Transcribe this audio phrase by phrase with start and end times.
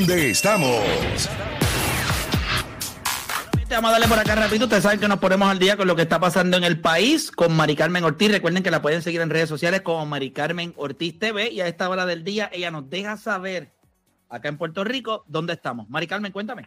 [0.00, 1.28] dónde estamos.
[3.68, 4.64] Vamos a darle por acá rápido.
[4.64, 7.30] Ustedes saben que nos ponemos al día con lo que está pasando en el país
[7.30, 8.32] con Mari Carmen Ortiz.
[8.32, 11.50] Recuerden que la pueden seguir en redes sociales como Mari Carmen Ortiz TV.
[11.50, 13.72] Y a esta hora del día ella nos deja saber
[14.28, 15.88] acá en Puerto Rico dónde estamos.
[15.88, 16.66] Mari Carmen, cuéntame.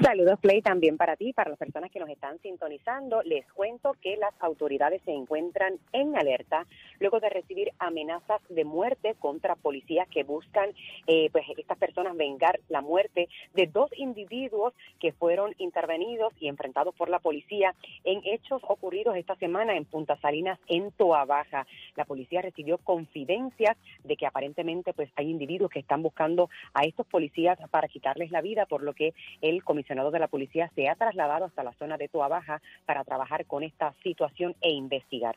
[0.00, 3.20] Saludos, Play, también para ti, para las personas que nos están sintonizando.
[3.24, 6.68] Les cuento que las autoridades se encuentran en alerta
[7.00, 10.70] luego de recibir amenazas de muerte contra policías que buscan,
[11.08, 16.94] eh, pues, estas personas vengar la muerte de dos individuos que fueron intervenidos y enfrentados
[16.94, 17.74] por la policía
[18.04, 21.66] en hechos ocurridos esta semana en Punta Salinas, en Toa Baja.
[21.96, 27.06] La policía recibió confidencias de que aparentemente, pues, hay individuos que están buscando a estos
[27.08, 30.96] policías para quitarles la vida, por lo que el comisionado de la policía se ha
[30.96, 35.34] trasladado hasta la zona de Toa Baja para trabajar con esta situación e investigar.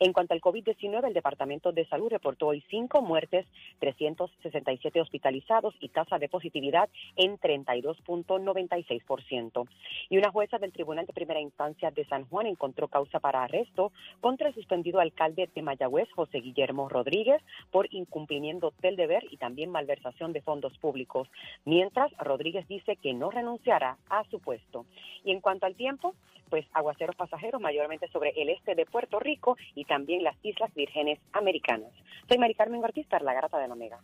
[0.00, 3.46] En cuanto al COVID-19, el Departamento de Salud reportó hoy cinco muertes,
[3.78, 9.66] 367 hospitalizados y tasa de positividad en 32.96%.
[10.10, 13.92] Y una jueza del Tribunal de Primera Instancia de San Juan encontró causa para arresto
[14.20, 17.40] contra el suspendido alcalde de Mayagüez, José Guillermo Rodríguez,
[17.70, 21.30] por incumplimiento del deber y también malversación de fondos públicos.
[21.64, 24.86] Mientras, Rodríguez dice que no renunciará a su puesto.
[25.24, 26.14] Y en cuanto al tiempo,
[26.48, 31.18] pues aguaceros pasajeros mayormente sobre el este de Puerto Rico y también las Islas Vírgenes
[31.32, 31.92] Americanas.
[32.28, 34.00] Soy Mari Carmen Ortiz, la Garata de la Omega.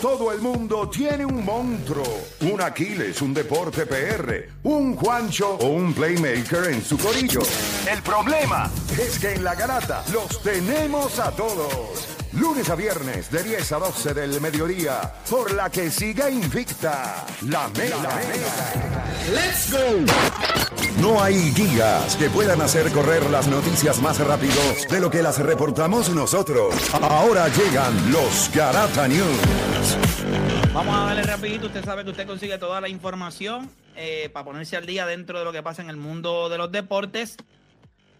[0.00, 2.04] Todo el mundo tiene un monstruo,
[2.42, 7.40] un Aquiles, un deporte PR, un Juancho o un playmaker en su corillo.
[7.90, 12.17] El problema es que en la garata los tenemos a todos.
[12.32, 17.68] Lunes a viernes de 10 a 12 del mediodía, por la que siga invicta la
[17.68, 18.20] mega.
[19.32, 19.78] ¡Let's go!
[21.00, 25.38] No hay guías que puedan hacer correr las noticias más rápido de lo que las
[25.38, 26.74] reportamos nosotros.
[26.92, 29.96] Ahora llegan los Garata News.
[30.74, 31.66] Vamos a darle rapidito.
[31.66, 35.44] Usted sabe que usted consigue toda la información eh, para ponerse al día dentro de
[35.46, 37.36] lo que pasa en el mundo de los deportes.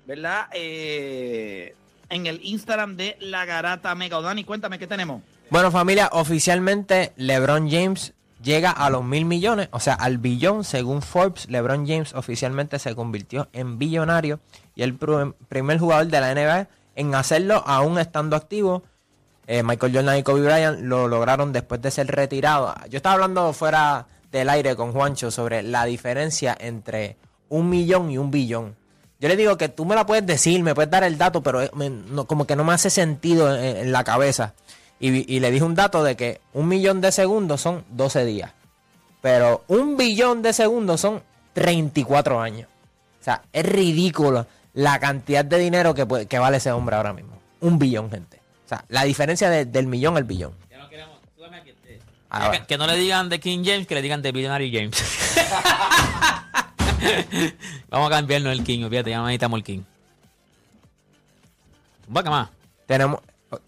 [0.07, 0.47] ¿Verdad?
[0.55, 1.75] Eh,
[2.11, 4.21] en el Instagram de La Garata Mega.
[4.21, 5.23] Dani, cuéntame, ¿qué tenemos?
[5.51, 10.65] Bueno, familia, oficialmente LeBron James llega a los mil millones, o sea, al billón.
[10.65, 14.41] Según Forbes, LeBron James oficialmente se convirtió en billonario
[14.75, 18.83] y el primer jugador de la NBA en hacerlo aún estando activo.
[19.47, 22.75] Eh, Michael Jordan y Kobe Bryant lo lograron después de ser retirado.
[22.91, 27.17] Yo estaba hablando fuera del aire con Juancho sobre la diferencia entre
[27.49, 28.77] un millón y un billón.
[29.21, 31.63] Yo le digo que tú me la puedes decir, me puedes dar el dato, pero
[31.63, 31.71] eh,
[32.27, 34.55] como que no me hace sentido en, la cabeza.
[35.01, 38.53] Y, le dije un dato de que un millón de segundos son 12 días.
[39.21, 41.23] Pero un billón de segundos son
[41.55, 42.69] 34 años.
[43.21, 47.39] O sea, es ridículo la cantidad de dinero que, que vale ese hombre ahora mismo.
[47.61, 48.41] Un billón, gente.
[48.67, 50.53] O sea, la diferencia del millón al billón.
[50.71, 51.19] Ya no queremos.
[52.53, 55.03] Que, que, no le digan de King James, que le digan de Billionaire James.
[57.91, 59.81] Vamos a cambiarnos el King, fíjate, ya necesitamos el King.
[62.15, 62.49] ¿qué más?
[62.87, 63.21] Tenemos.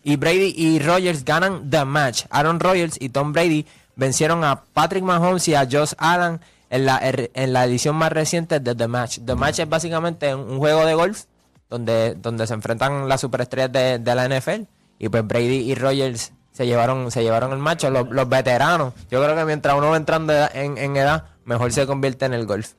[0.03, 2.25] Y Brady y Rogers ganan the match.
[2.31, 7.01] Aaron Rodgers y Tom Brady vencieron a Patrick Mahomes y a Josh Allen en la,
[7.03, 9.19] en la edición más reciente de The Match.
[9.25, 11.25] The Match es básicamente un juego de golf
[11.69, 14.63] donde, donde se enfrentan las superestrellas de, la NFL.
[14.99, 18.95] Y pues Brady y Rogers se llevaron, se llevaron el macho, los, veteranos.
[19.11, 22.47] Yo creo que mientras uno va entrando en, en edad, mejor se convierte en el
[22.47, 22.73] golf.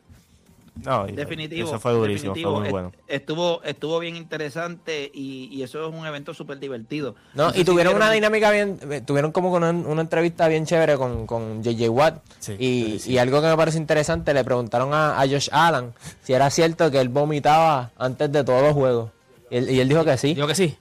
[0.86, 1.68] No, definitivo.
[1.68, 2.92] Eso fue durísimo, fue muy bueno.
[3.08, 7.16] Estuvo, estuvo bien interesante y, eso es un evento súper divertido.
[7.36, 11.28] No, y tuvieron una dinámica bien, eh, tuvieron como una, una entrevista bien chévere con,
[11.28, 12.24] con JJ Watt.
[12.58, 15.94] y, algo que me parece interesante, le preguntaron a, a, Josh Allen
[16.24, 19.12] si era cierto que él vomitaba antes de todos los juegos.
[19.52, 20.34] Y él, y él dijo que sí.
[20.34, 20.78] Dijo que sí.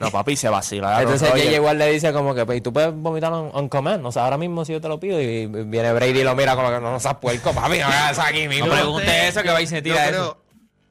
[0.00, 1.02] No, papi, se vacila.
[1.02, 4.04] Entonces ella igual le dice como que, pues, tú puedes vomitar on, command.
[4.06, 6.56] O sea, ahora mismo si yo te lo pido y viene Brady y lo mira
[6.56, 8.66] como que no, seas puerco, papi, no hagas aquí mismo.
[8.66, 10.36] No pregunte eso que va y se tira yo creo,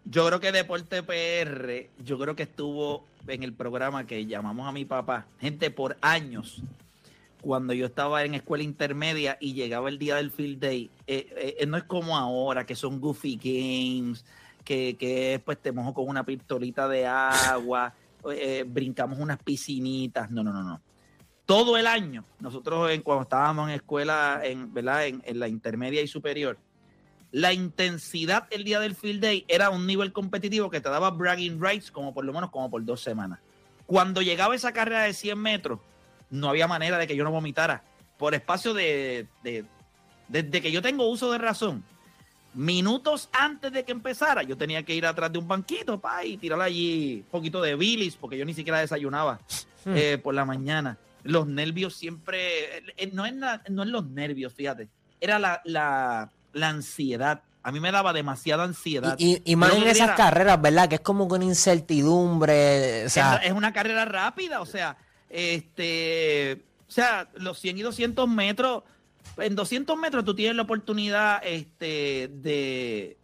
[0.06, 4.72] Yo creo que Deporte PR, yo creo que estuvo en el programa que llamamos a
[4.72, 6.62] mi papá, gente por años,
[7.42, 11.66] cuando yo estaba en escuela intermedia y llegaba el día del field day, eh, eh,
[11.66, 14.24] no es como ahora, que son goofy games,
[14.64, 17.96] que, que pues te mojo con una pistolita de agua.
[18.32, 20.82] Eh, brincamos unas piscinitas, no, no, no, no.
[21.46, 25.08] Todo el año, nosotros en, cuando estábamos en escuela, en, ¿verdad?
[25.08, 26.58] En, la intermedia y superior,
[27.32, 31.60] la intensidad el día del field day era un nivel competitivo que te daba bragging
[31.62, 33.40] rights como por lo menos como por dos semanas.
[33.86, 35.80] Cuando llegaba esa carrera de 100 metros,
[36.30, 37.84] no había manera de que yo no vomitara.
[38.18, 39.66] Por espacio de, de
[40.28, 41.84] desde que yo tengo uso de razón,
[42.60, 46.38] minutos antes de que empezara, yo tenía que ir atrás de un banquito pa, y
[46.38, 49.40] tirar allí un poquito de bilis, porque yo ni siquiera desayunaba
[49.86, 49.94] hmm.
[49.96, 50.98] eh, por la mañana.
[51.24, 53.34] los nervios siempre, eh, no es,
[53.70, 54.90] no es los nervios, fíjate,
[55.22, 57.44] era la, la, la ansiedad.
[57.64, 59.16] A mí me daba demasiada ansiedad.
[59.18, 60.90] Y, y, más en esas carreras, ¿verdad?
[60.90, 63.06] Que es como con incertidumbre.
[63.06, 64.98] O sea, es, una carrera rápida, o sea,
[65.30, 68.84] este, o sea, los 100 y 200 metros,
[69.38, 73.18] en 200 metros tú tienes la oportunidad este, de,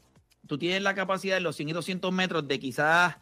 [0.48, 3.18] tú tienes la capacidad en los 100 y 200 metros de quizás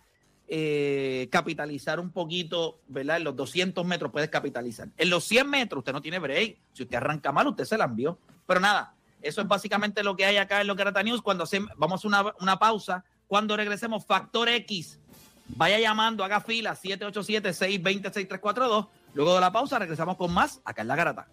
[0.47, 3.17] eh, capitalizar un poquito, ¿verdad?
[3.17, 4.89] En los 200 metros puedes capitalizar.
[4.97, 6.57] En los 100 metros usted no tiene break.
[6.73, 8.19] Si usted arranca mal, usted se la envió.
[8.45, 11.21] Pero nada, eso es básicamente lo que hay acá en lo que era News.
[11.21, 14.99] Cuando hacemos, vamos a una, una pausa, cuando regresemos, Factor X,
[15.47, 18.87] vaya llamando, haga fila 787-620-6342.
[19.13, 21.27] Luego de la pausa regresamos con más acá en La Garata.